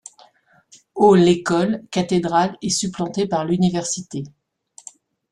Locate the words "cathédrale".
1.91-2.57